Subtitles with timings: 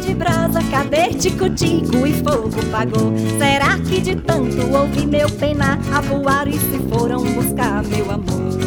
[0.00, 3.12] de brasa, cadê tico-tico e fogo pagou?
[3.36, 8.58] Será que de tanto ouvi meu penar, voar e se foram buscar meu amor?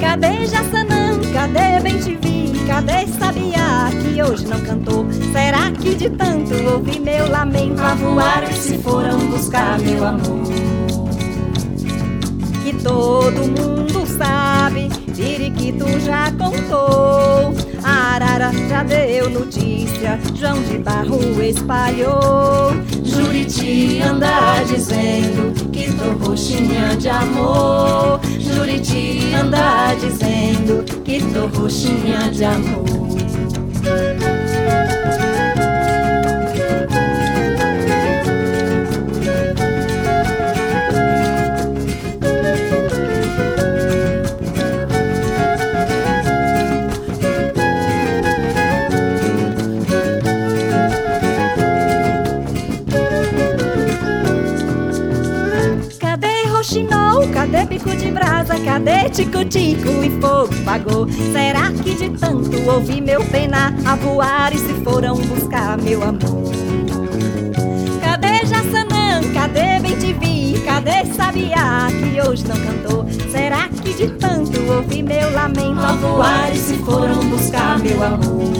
[0.00, 5.06] Cadê Jassanã, cadê Bem Te Vi, cadê Sabiá que hoje não cantou?
[5.32, 10.42] Será que de tanto ouvi meu lamento, voar e se foram buscar meu amor?
[12.62, 17.03] Que todo mundo sabe, Piriquito já contou
[18.14, 22.70] Arara já deu notícia, João de Barro espalhou.
[23.02, 28.20] Juriti anda dizendo que tô roxinha de amor.
[28.38, 33.13] Juriti anda dizendo que tô roxinha de amor.
[56.64, 61.06] Roxinol, cadê pico de brasa, cadê tico-tico e fogo pagou?
[61.10, 66.52] Será que de tanto ouvi meu penar, a voar e se foram buscar meu amor?
[68.00, 73.06] Cadê Jassanã, cadê Bem Te Vi, cadê Sabiá que hoje não cantou?
[73.30, 78.54] Será que de tanto ouvi meu lamento, a voar e se foram buscar meu amor?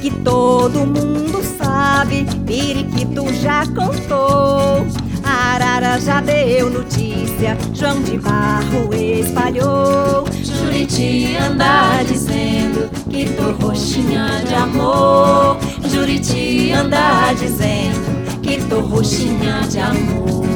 [0.00, 4.84] Que todo mundo sabe, Periquito já contou
[5.52, 10.24] Arara já deu notícia, João de Barro espalhou.
[10.42, 15.58] Juriti anda dizendo que tô roxinha de amor.
[15.90, 20.51] Juriti anda dizendo que tô roxinha de amor.